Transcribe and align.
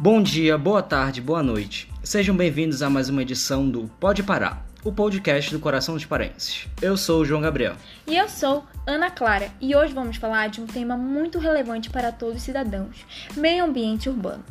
Bom 0.00 0.22
dia, 0.22 0.56
boa 0.56 0.80
tarde, 0.80 1.20
boa 1.20 1.42
noite. 1.42 1.90
Sejam 2.04 2.36
bem-vindos 2.36 2.82
a 2.82 2.88
mais 2.88 3.08
uma 3.08 3.20
edição 3.20 3.68
do 3.68 3.88
Pode 3.98 4.22
Parar, 4.22 4.64
o 4.84 4.92
podcast 4.92 5.50
do 5.50 5.58
Coração 5.58 5.96
dos 5.96 6.04
Parenses. 6.04 6.68
Eu 6.80 6.96
sou 6.96 7.22
o 7.22 7.24
João 7.24 7.40
Gabriel. 7.42 7.74
E 8.06 8.16
eu 8.16 8.28
sou 8.28 8.64
Ana 8.86 9.10
Clara, 9.10 9.50
e 9.60 9.74
hoje 9.74 9.92
vamos 9.92 10.16
falar 10.16 10.50
de 10.50 10.60
um 10.60 10.66
tema 10.68 10.96
muito 10.96 11.40
relevante 11.40 11.90
para 11.90 12.12
todos 12.12 12.36
os 12.36 12.42
cidadãos: 12.44 13.04
meio 13.36 13.64
ambiente 13.64 14.08
urbano. 14.08 14.44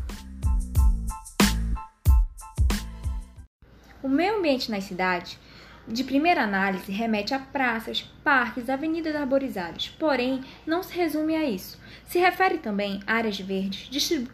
O 4.04 4.10
meio 4.10 4.40
ambiente 4.40 4.70
nas 4.70 4.84
cidades 4.84 5.40
de 5.88 6.04
primeira 6.04 6.44
análise, 6.44 6.92
remete 6.92 7.34
a 7.34 7.40
praças, 7.40 8.02
parques, 8.24 8.70
avenidas 8.70 9.16
arborizadas, 9.16 9.88
porém 9.98 10.44
não 10.66 10.84
se 10.84 10.94
resume 10.94 11.34
a 11.36 11.50
isso. 11.50 11.80
Se 12.06 12.20
refere 12.20 12.58
também 12.58 13.00
a 13.08 13.14
áreas 13.14 13.40
verdes, 13.40 13.90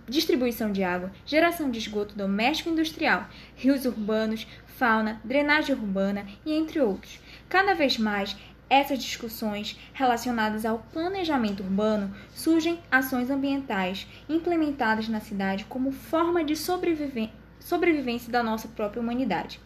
distribuição 0.07 0.71
de 0.71 0.83
água, 0.83 1.11
geração 1.25 1.69
de 1.69 1.77
esgoto 1.77 2.15
doméstico 2.15 2.69
e 2.69 2.71
industrial, 2.71 3.27
rios 3.55 3.85
urbanos, 3.85 4.47
fauna, 4.65 5.21
drenagem 5.23 5.75
urbana 5.75 6.25
e 6.43 6.53
entre 6.53 6.79
outros. 6.81 7.19
Cada 7.47 7.75
vez 7.75 7.99
mais, 7.99 8.35
essas 8.67 8.97
discussões 8.97 9.79
relacionadas 9.93 10.65
ao 10.65 10.79
planejamento 10.91 11.61
urbano 11.61 12.15
surgem 12.33 12.79
ações 12.89 13.29
ambientais 13.29 14.07
implementadas 14.27 15.07
na 15.07 15.19
cidade 15.19 15.65
como 15.65 15.91
forma 15.91 16.43
de 16.43 16.55
sobrevivência 16.55 18.31
da 18.31 18.41
nossa 18.41 18.67
própria 18.69 19.01
humanidade. 19.01 19.59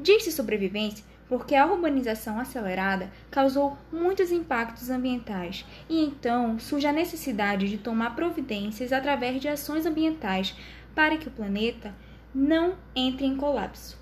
Diz-se 0.00 0.32
sobrevivência 0.32 1.04
porque 1.28 1.54
a 1.54 1.66
urbanização 1.66 2.38
acelerada 2.40 3.10
causou 3.30 3.76
muitos 3.92 4.32
impactos 4.32 4.90
ambientais 4.90 5.64
e 5.88 6.02
então 6.02 6.58
surge 6.58 6.86
a 6.86 6.92
necessidade 6.92 7.68
de 7.68 7.78
tomar 7.78 8.16
providências 8.16 8.92
através 8.92 9.40
de 9.40 9.48
ações 9.48 9.84
ambientais 9.84 10.54
para 10.94 11.16
que 11.16 11.28
o 11.28 11.32
planeta 11.32 11.94
não 12.34 12.74
entre 12.94 13.26
em 13.26 13.36
colapso. 13.36 13.98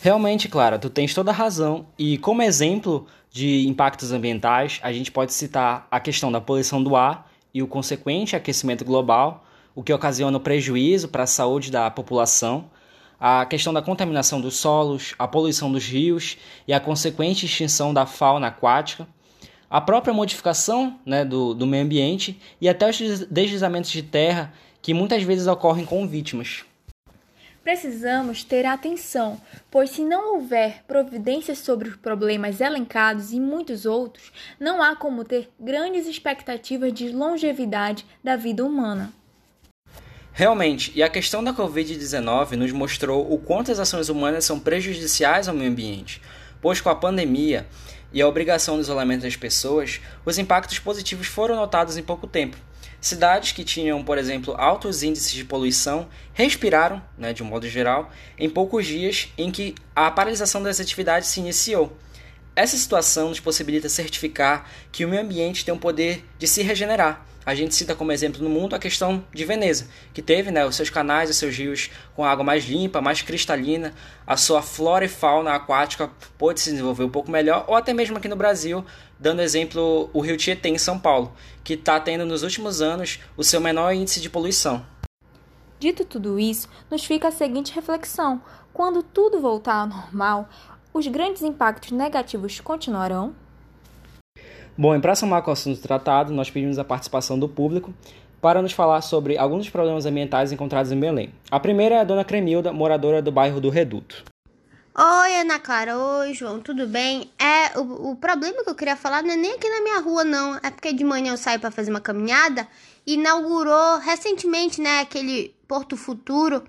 Realmente, 0.00 0.48
Clara, 0.48 0.78
tu 0.78 0.90
tens 0.90 1.14
toda 1.14 1.30
a 1.30 1.34
razão. 1.34 1.86
E 1.96 2.18
como 2.18 2.42
exemplo 2.42 3.06
de 3.30 3.68
impactos 3.68 4.10
ambientais, 4.10 4.80
a 4.82 4.92
gente 4.92 5.12
pode 5.12 5.32
citar 5.32 5.86
a 5.90 6.00
questão 6.00 6.32
da 6.32 6.40
poluição 6.40 6.82
do 6.82 6.96
ar 6.96 7.30
e 7.54 7.62
o 7.62 7.68
consequente 7.68 8.34
aquecimento 8.34 8.84
global, 8.84 9.44
o 9.74 9.82
que 9.82 9.92
ocasiona 9.92 10.40
prejuízo 10.40 11.08
para 11.08 11.22
a 11.22 11.26
saúde 11.26 11.70
da 11.70 11.90
população, 11.90 12.68
a 13.24 13.46
questão 13.46 13.72
da 13.72 13.80
contaminação 13.80 14.40
dos 14.40 14.56
solos, 14.56 15.14
a 15.16 15.28
poluição 15.28 15.70
dos 15.70 15.86
rios 15.86 16.36
e 16.66 16.72
a 16.72 16.80
consequente 16.80 17.46
extinção 17.46 17.94
da 17.94 18.04
fauna 18.04 18.48
aquática, 18.48 19.06
a 19.70 19.80
própria 19.80 20.12
modificação 20.12 20.98
né, 21.06 21.24
do, 21.24 21.54
do 21.54 21.64
meio 21.64 21.84
ambiente 21.84 22.36
e 22.60 22.68
até 22.68 22.90
os 22.90 22.98
deslizamentos 23.26 23.92
de 23.92 24.02
terra 24.02 24.52
que 24.82 24.92
muitas 24.92 25.22
vezes 25.22 25.46
ocorrem 25.46 25.84
com 25.84 26.04
vítimas. 26.04 26.64
Precisamos 27.62 28.42
ter 28.42 28.66
atenção, 28.66 29.40
pois 29.70 29.90
se 29.90 30.02
não 30.02 30.34
houver 30.34 30.82
providências 30.88 31.58
sobre 31.58 31.90
os 31.90 31.94
problemas 31.94 32.60
elencados 32.60 33.32
e 33.32 33.38
muitos 33.38 33.86
outros, 33.86 34.32
não 34.58 34.82
há 34.82 34.96
como 34.96 35.22
ter 35.22 35.48
grandes 35.60 36.08
expectativas 36.08 36.92
de 36.92 37.10
longevidade 37.10 38.04
da 38.24 38.34
vida 38.34 38.64
humana. 38.64 39.12
Realmente, 40.34 40.90
e 40.94 41.02
a 41.02 41.10
questão 41.10 41.44
da 41.44 41.52
Covid-19 41.52 42.52
nos 42.52 42.72
mostrou 42.72 43.30
o 43.30 43.36
quanto 43.36 43.70
as 43.70 43.78
ações 43.78 44.08
humanas 44.08 44.46
são 44.46 44.58
prejudiciais 44.58 45.46
ao 45.46 45.54
meio 45.54 45.70
ambiente, 45.70 46.22
pois 46.58 46.80
com 46.80 46.88
a 46.88 46.94
pandemia 46.94 47.66
e 48.14 48.22
a 48.22 48.26
obrigação 48.26 48.76
do 48.76 48.80
isolamento 48.80 49.24
das 49.24 49.36
pessoas, 49.36 50.00
os 50.24 50.38
impactos 50.38 50.78
positivos 50.78 51.26
foram 51.26 51.54
notados 51.54 51.98
em 51.98 52.02
pouco 52.02 52.26
tempo. 52.26 52.56
Cidades 52.98 53.52
que 53.52 53.62
tinham, 53.62 54.02
por 54.02 54.16
exemplo, 54.16 54.54
altos 54.56 55.02
índices 55.02 55.32
de 55.32 55.44
poluição 55.44 56.08
respiraram, 56.32 57.02
né, 57.18 57.34
de 57.34 57.42
um 57.42 57.46
modo 57.46 57.68
geral, 57.68 58.10
em 58.38 58.48
poucos 58.48 58.86
dias 58.86 59.28
em 59.36 59.50
que 59.50 59.74
a 59.94 60.10
paralisação 60.10 60.62
das 60.62 60.80
atividades 60.80 61.28
se 61.28 61.40
iniciou. 61.40 61.94
Essa 62.56 62.76
situação 62.78 63.28
nos 63.28 63.40
possibilita 63.40 63.88
certificar 63.88 64.70
que 64.90 65.04
o 65.04 65.08
meio 65.08 65.20
ambiente 65.20 65.62
tem 65.62 65.74
o 65.74 65.78
poder 65.78 66.24
de 66.38 66.46
se 66.46 66.62
regenerar 66.62 67.31
a 67.44 67.54
gente 67.54 67.74
cita 67.74 67.94
como 67.94 68.12
exemplo 68.12 68.42
no 68.42 68.48
mundo 68.48 68.74
a 68.74 68.78
questão 68.78 69.24
de 69.32 69.44
Veneza, 69.44 69.88
que 70.12 70.22
teve 70.22 70.50
né, 70.50 70.64
os 70.64 70.76
seus 70.76 70.90
canais 70.90 71.30
e 71.30 71.34
seus 71.34 71.56
rios 71.56 71.90
com 72.14 72.24
água 72.24 72.44
mais 72.44 72.64
limpa, 72.64 73.00
mais 73.00 73.22
cristalina, 73.22 73.92
a 74.26 74.36
sua 74.36 74.62
flora 74.62 75.04
e 75.04 75.08
fauna 75.08 75.54
aquática 75.54 76.10
pôde 76.38 76.60
se 76.60 76.70
desenvolver 76.70 77.04
um 77.04 77.10
pouco 77.10 77.30
melhor, 77.30 77.64
ou 77.66 77.74
até 77.74 77.92
mesmo 77.92 78.16
aqui 78.16 78.28
no 78.28 78.36
Brasil, 78.36 78.84
dando 79.18 79.42
exemplo 79.42 80.10
o 80.12 80.20
rio 80.20 80.36
Tietê 80.36 80.68
em 80.68 80.78
São 80.78 80.98
Paulo, 80.98 81.32
que 81.64 81.74
está 81.74 81.98
tendo 81.98 82.24
nos 82.24 82.42
últimos 82.42 82.80
anos 82.80 83.20
o 83.36 83.44
seu 83.44 83.60
menor 83.60 83.92
índice 83.92 84.20
de 84.20 84.30
poluição. 84.30 84.84
Dito 85.78 86.04
tudo 86.04 86.38
isso, 86.38 86.68
nos 86.88 87.04
fica 87.04 87.28
a 87.28 87.32
seguinte 87.32 87.74
reflexão: 87.74 88.40
quando 88.72 89.02
tudo 89.02 89.40
voltar 89.40 89.80
ao 89.80 89.86
normal, 89.88 90.48
os 90.94 91.06
grandes 91.08 91.42
impactos 91.42 91.90
negativos 91.90 92.60
continuarão? 92.60 93.34
Bom, 94.76 94.96
e 94.96 95.00
para 95.00 95.14
somar 95.14 95.42
com 95.42 95.50
o 95.50 95.52
assunto 95.52 95.80
tratado, 95.82 96.32
nós 96.32 96.50
pedimos 96.50 96.78
a 96.78 96.84
participação 96.84 97.38
do 97.38 97.48
público 97.48 97.92
para 98.40 98.62
nos 98.62 98.72
falar 98.72 99.02
sobre 99.02 99.36
alguns 99.36 99.68
problemas 99.68 100.06
ambientais 100.06 100.50
encontrados 100.50 100.90
em 100.90 100.98
Belém. 100.98 101.32
A 101.50 101.60
primeira 101.60 101.96
é 101.96 102.00
a 102.00 102.04
dona 102.04 102.24
Cremilda, 102.24 102.72
moradora 102.72 103.20
do 103.20 103.30
bairro 103.30 103.60
do 103.60 103.68
Reduto. 103.68 104.24
Oi, 104.94 105.36
Ana 105.36 105.58
Clara. 105.58 105.96
Oi, 105.96 106.34
João. 106.34 106.60
Tudo 106.60 106.86
bem? 106.86 107.30
É, 107.38 107.78
o, 107.78 108.10
o 108.10 108.16
problema 108.16 108.64
que 108.64 108.70
eu 108.70 108.74
queria 108.74 108.96
falar 108.96 109.22
não 109.22 109.30
é 109.30 109.36
nem 109.36 109.52
aqui 109.52 109.68
na 109.68 109.82
minha 109.82 110.00
rua, 110.00 110.24
não. 110.24 110.56
É 110.62 110.70
porque 110.70 110.92
de 110.92 111.04
manhã 111.04 111.32
eu 111.32 111.36
saio 111.36 111.60
para 111.60 111.70
fazer 111.70 111.90
uma 111.90 112.00
caminhada 112.00 112.66
e 113.06 113.14
inaugurou 113.14 113.98
recentemente, 113.98 114.80
né, 114.80 115.00
aquele 115.00 115.54
Porto 115.68 115.96
Futuro. 115.96 116.62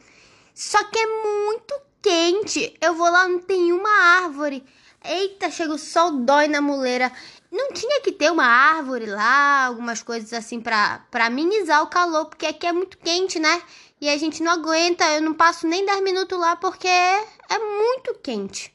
Só 0.53 0.83
que 0.83 0.99
é 0.99 1.05
muito 1.05 1.73
quente. 2.01 2.73
Eu 2.79 2.93
vou 2.95 3.09
lá, 3.09 3.27
não 3.27 3.39
tem 3.39 3.73
uma 3.73 4.23
árvore. 4.23 4.63
Eita, 5.03 5.51
chega 5.51 5.73
o 5.73 5.77
sol, 5.77 6.19
dói 6.19 6.47
na 6.47 6.61
muleira. 6.61 7.11
Não 7.51 7.73
tinha 7.73 8.01
que 8.01 8.11
ter 8.11 8.31
uma 8.31 8.45
árvore 8.45 9.05
lá, 9.05 9.65
algumas 9.65 10.01
coisas 10.01 10.31
assim 10.31 10.61
para 10.61 11.05
amenizar 11.13 11.83
o 11.83 11.89
calor, 11.89 12.25
porque 12.25 12.45
aqui 12.45 12.65
é 12.65 12.71
muito 12.71 12.97
quente, 12.97 13.37
né? 13.37 13.61
E 13.99 14.09
a 14.09 14.17
gente 14.17 14.41
não 14.41 14.53
aguenta, 14.53 15.03
eu 15.11 15.21
não 15.21 15.33
passo 15.33 15.67
nem 15.67 15.85
10 15.85 16.01
minutos 16.03 16.39
lá 16.39 16.55
porque 16.55 16.87
é 16.87 17.59
muito 17.59 18.15
quente. 18.23 18.73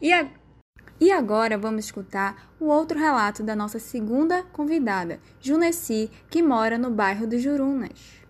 E, 0.00 0.12
a... 0.12 0.28
e 1.00 1.12
agora 1.12 1.56
vamos 1.56 1.84
escutar 1.84 2.50
o 2.58 2.66
outro 2.66 2.98
relato 2.98 3.42
da 3.42 3.54
nossa 3.54 3.78
segunda 3.78 4.42
convidada, 4.44 5.20
Juneci, 5.40 6.10
que 6.30 6.42
mora 6.42 6.78
no 6.78 6.90
bairro 6.90 7.26
dos 7.26 7.42
Jurunas. 7.42 8.25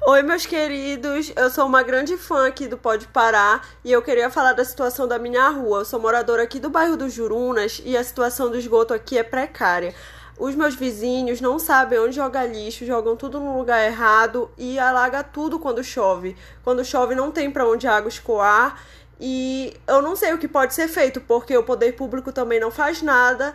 Oi, 0.00 0.22
meus 0.22 0.46
queridos. 0.46 1.32
Eu 1.34 1.50
sou 1.50 1.66
uma 1.66 1.82
grande 1.82 2.16
fã 2.16 2.46
aqui 2.46 2.68
do 2.68 2.78
Pode 2.78 3.08
Parar 3.08 3.68
e 3.84 3.90
eu 3.90 4.00
queria 4.00 4.30
falar 4.30 4.52
da 4.52 4.64
situação 4.64 5.08
da 5.08 5.18
minha 5.18 5.48
rua. 5.50 5.80
Eu 5.80 5.84
sou 5.84 6.00
moradora 6.00 6.44
aqui 6.44 6.60
do 6.60 6.70
bairro 6.70 6.96
dos 6.96 7.12
Jurunas 7.12 7.82
e 7.84 7.96
a 7.96 8.02
situação 8.02 8.48
do 8.48 8.56
esgoto 8.56 8.94
aqui 8.94 9.18
é 9.18 9.24
precária. 9.24 9.92
Os 10.38 10.54
meus 10.54 10.76
vizinhos 10.76 11.40
não 11.40 11.58
sabem 11.58 11.98
onde 11.98 12.14
jogar 12.14 12.46
lixo, 12.46 12.86
jogam 12.86 13.16
tudo 13.16 13.40
no 13.40 13.58
lugar 13.58 13.84
errado 13.84 14.48
e 14.56 14.78
alaga 14.78 15.22
tudo 15.24 15.58
quando 15.58 15.82
chove. 15.82 16.36
Quando 16.62 16.84
chove 16.84 17.14
não 17.14 17.32
tem 17.32 17.50
para 17.50 17.66
onde 17.68 17.86
a 17.86 17.96
água 17.96 18.08
escoar 18.08 18.80
e 19.20 19.76
eu 19.86 20.00
não 20.00 20.14
sei 20.14 20.32
o 20.32 20.38
que 20.38 20.46
pode 20.46 20.74
ser 20.74 20.86
feito 20.88 21.20
porque 21.20 21.54
o 21.56 21.64
poder 21.64 21.92
público 21.96 22.32
também 22.32 22.60
não 22.60 22.70
faz 22.70 23.02
nada 23.02 23.54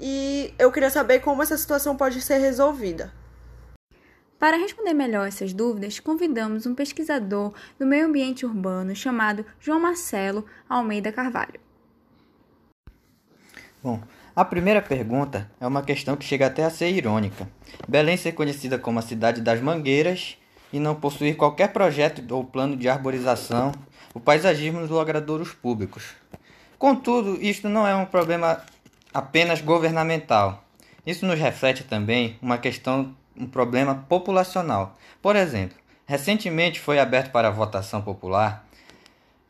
e 0.00 0.54
eu 0.58 0.72
queria 0.72 0.90
saber 0.90 1.20
como 1.20 1.42
essa 1.42 1.56
situação 1.56 1.94
pode 1.94 2.20
ser 2.22 2.38
resolvida. 2.38 3.12
Para 4.42 4.56
responder 4.56 4.92
melhor 4.92 5.28
essas 5.28 5.52
dúvidas, 5.52 6.00
convidamos 6.00 6.66
um 6.66 6.74
pesquisador 6.74 7.54
do 7.78 7.86
meio 7.86 8.06
ambiente 8.06 8.44
urbano 8.44 8.92
chamado 8.92 9.46
João 9.60 9.78
Marcelo 9.78 10.44
Almeida 10.68 11.12
Carvalho. 11.12 11.60
Bom, 13.80 14.02
a 14.34 14.44
primeira 14.44 14.82
pergunta 14.82 15.48
é 15.60 15.66
uma 15.68 15.84
questão 15.84 16.16
que 16.16 16.24
chega 16.24 16.48
até 16.48 16.64
a 16.64 16.70
ser 16.70 16.90
irônica. 16.90 17.48
Belém 17.86 18.16
ser 18.16 18.32
conhecida 18.32 18.76
como 18.80 18.98
a 18.98 19.02
cidade 19.02 19.40
das 19.40 19.60
mangueiras 19.60 20.36
e 20.72 20.80
não 20.80 20.96
possuir 20.96 21.36
qualquer 21.36 21.72
projeto 21.72 22.20
ou 22.34 22.42
plano 22.42 22.76
de 22.76 22.88
arborização, 22.88 23.70
o 24.12 24.18
paisagismo 24.18 24.80
nos 24.80 24.90
logradouros 24.90 25.52
públicos. 25.52 26.16
Contudo, 26.80 27.40
isto 27.40 27.68
não 27.68 27.86
é 27.86 27.94
um 27.94 28.06
problema 28.06 28.60
apenas 29.14 29.60
governamental. 29.60 30.64
Isso 31.06 31.24
nos 31.26 31.38
reflete 31.38 31.84
também 31.84 32.36
uma 32.42 32.58
questão 32.58 33.14
um 33.36 33.46
problema 33.46 34.04
populacional. 34.08 34.96
Por 35.20 35.36
exemplo, 35.36 35.76
recentemente 36.06 36.80
foi 36.80 36.98
aberto 36.98 37.30
para 37.30 37.50
votação 37.50 38.02
popular 38.02 38.66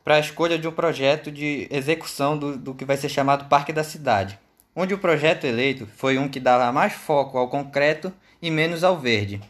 para 0.03 0.15
a 0.15 0.19
escolha 0.19 0.59
de 0.59 0.67
um 0.67 0.71
projeto 0.71 1.31
de 1.31 1.67
execução 1.71 2.37
do, 2.37 2.57
do 2.57 2.73
que 2.73 2.85
vai 2.85 2.97
ser 2.97 3.09
chamado 3.09 3.45
Parque 3.45 3.71
da 3.71 3.83
Cidade, 3.83 4.37
onde 4.75 4.93
o 4.93 4.97
projeto 4.97 5.45
eleito 5.45 5.87
foi 5.95 6.17
um 6.17 6.27
que 6.27 6.39
dava 6.39 6.71
mais 6.71 6.93
foco 6.93 7.37
ao 7.37 7.47
concreto 7.47 8.11
e 8.41 8.51
menos 8.51 8.83
ao 8.83 8.97
verde. 8.97 9.41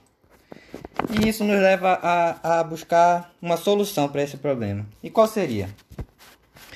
E 1.10 1.28
isso 1.28 1.44
nos 1.44 1.60
leva 1.60 2.00
a, 2.02 2.60
a 2.60 2.64
buscar 2.64 3.32
uma 3.42 3.58
solução 3.58 4.08
para 4.08 4.22
esse 4.22 4.38
problema. 4.38 4.86
E 5.02 5.10
qual 5.10 5.28
seria? 5.28 5.70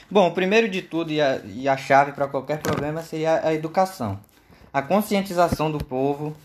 Bom, 0.09 0.31
primeiro 0.31 0.67
de 0.67 0.81
tudo 0.81 1.11
e 1.11 1.21
a, 1.21 1.41
e 1.45 1.67
a 1.67 1.77
chave 1.77 2.13
para 2.13 2.27
qualquer 2.27 2.59
problema 2.59 3.01
seria 3.01 3.45
a 3.45 3.53
educação. 3.53 4.19
A 4.73 4.81
conscientização 4.81 5.71
do 5.71 5.83
povo 5.83 6.35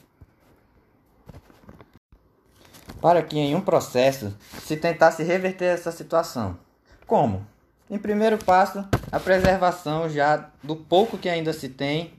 para 3.03 3.21
que 3.21 3.37
em 3.37 3.57
um 3.57 3.61
processo 3.61 4.33
se 4.65 4.77
tentasse 4.77 5.25
reverter 5.25 5.65
essa 5.65 5.91
situação. 5.91 6.57
Como? 7.05 7.45
Em 7.91 7.99
primeiro 7.99 8.39
passo, 8.39 8.87
a 9.11 9.19
preservação 9.19 10.09
já 10.09 10.49
do 10.63 10.77
pouco 10.77 11.19
que 11.19 11.29
ainda 11.29 11.53
se 11.53 11.69
tem 11.69 12.15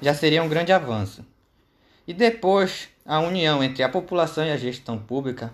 já 0.00 0.12
seria 0.12 0.42
um 0.42 0.48
grande 0.48 0.72
avanço. 0.72 1.24
E 2.06 2.12
depois, 2.12 2.88
a 3.04 3.18
união 3.18 3.64
entre 3.64 3.82
a 3.82 3.88
população 3.88 4.44
e 4.44 4.52
a 4.52 4.58
gestão 4.58 4.98
pública 4.98 5.52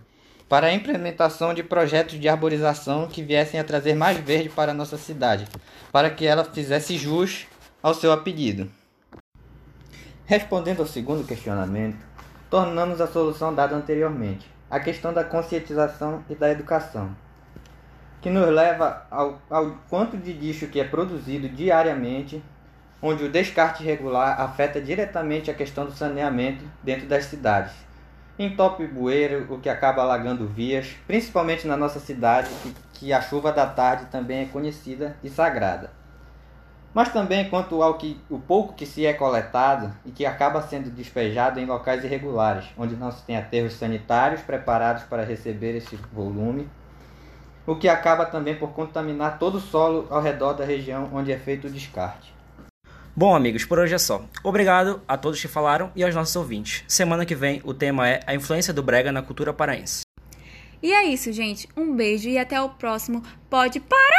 para 0.48 0.66
a 0.66 0.74
implementação 0.74 1.54
de 1.54 1.62
projetos 1.62 2.18
de 2.20 2.28
arborização 2.28 3.06
que 3.06 3.22
viessem 3.22 3.60
a 3.60 3.64
trazer 3.64 3.94
mais 3.94 4.18
verde 4.18 4.48
para 4.48 4.72
a 4.72 4.74
nossa 4.74 4.98
cidade, 4.98 5.46
para 5.92 6.10
que 6.10 6.26
ela 6.26 6.44
fizesse 6.44 6.98
jus 6.98 7.46
ao 7.80 7.94
seu 7.94 8.10
apelido. 8.12 8.68
Respondendo 10.26 10.80
ao 10.80 10.86
segundo 10.86 11.26
questionamento, 11.26 12.04
tornamos 12.50 13.00
a 13.00 13.06
solução 13.06 13.54
dada 13.54 13.74
anteriormente, 13.74 14.46
a 14.72 14.80
questão 14.80 15.12
da 15.12 15.22
conscientização 15.22 16.24
e 16.28 16.34
da 16.34 16.50
educação, 16.50 17.14
que 18.20 18.28
nos 18.28 18.48
leva 18.48 19.06
ao, 19.08 19.40
ao 19.48 19.76
quanto 19.88 20.16
de 20.16 20.32
lixo 20.32 20.66
que 20.66 20.80
é 20.80 20.84
produzido 20.84 21.48
diariamente, 21.48 22.42
onde 23.00 23.22
o 23.22 23.30
descarte 23.30 23.84
irregular 23.84 24.40
afeta 24.40 24.80
diretamente 24.80 25.48
a 25.48 25.54
questão 25.54 25.84
do 25.84 25.92
saneamento 25.92 26.64
dentro 26.82 27.06
das 27.06 27.26
cidades 27.26 27.72
entope 28.38 28.86
bueiro, 28.86 29.46
o 29.52 29.58
que 29.58 29.68
acaba 29.68 30.02
alagando 30.02 30.46
vias, 30.46 30.96
principalmente 31.06 31.66
na 31.66 31.76
nossa 31.76 32.00
cidade, 32.00 32.48
que, 32.62 32.74
que 32.94 33.12
a 33.12 33.20
chuva 33.20 33.52
da 33.52 33.66
tarde 33.66 34.06
também 34.06 34.42
é 34.42 34.46
conhecida 34.46 35.16
e 35.22 35.28
sagrada. 35.28 35.90
Mas 36.94 37.10
também 37.10 37.48
quanto 37.48 37.82
ao 37.82 37.94
que 37.94 38.20
o 38.28 38.38
pouco 38.38 38.74
que 38.74 38.84
se 38.84 39.06
é 39.06 39.14
coletado 39.14 39.94
e 40.04 40.10
que 40.10 40.26
acaba 40.26 40.60
sendo 40.62 40.90
despejado 40.90 41.58
em 41.58 41.64
locais 41.64 42.04
irregulares, 42.04 42.66
onde 42.76 42.94
não 42.96 43.10
se 43.10 43.22
tem 43.22 43.36
aterros 43.36 43.74
sanitários 43.74 44.42
preparados 44.42 45.02
para 45.04 45.24
receber 45.24 45.74
esse 45.74 45.96
volume, 46.12 46.68
o 47.66 47.76
que 47.76 47.88
acaba 47.88 48.26
também 48.26 48.54
por 48.54 48.72
contaminar 48.72 49.38
todo 49.38 49.56
o 49.56 49.60
solo 49.60 50.06
ao 50.10 50.20
redor 50.20 50.52
da 50.52 50.64
região 50.64 51.08
onde 51.12 51.32
é 51.32 51.38
feito 51.38 51.66
o 51.66 51.70
descarte. 51.70 52.34
Bom, 53.14 53.34
amigos, 53.34 53.64
por 53.64 53.78
hoje 53.78 53.94
é 53.94 53.98
só. 53.98 54.22
Obrigado 54.42 55.02
a 55.06 55.18
todos 55.18 55.40
que 55.40 55.48
falaram 55.48 55.90
e 55.94 56.02
aos 56.02 56.14
nossos 56.14 56.34
ouvintes. 56.34 56.82
Semana 56.88 57.26
que 57.26 57.34
vem 57.34 57.60
o 57.64 57.74
tema 57.74 58.08
é 58.08 58.20
a 58.26 58.34
influência 58.34 58.72
do 58.72 58.82
brega 58.82 59.12
na 59.12 59.22
cultura 59.22 59.52
paraense. 59.52 60.00
E 60.82 60.92
é 60.92 61.04
isso, 61.04 61.30
gente. 61.30 61.68
Um 61.76 61.94
beijo 61.94 62.28
e 62.28 62.38
até 62.38 62.60
o 62.60 62.70
próximo 62.70 63.22
Pode 63.48 63.80
Parar! 63.80 64.11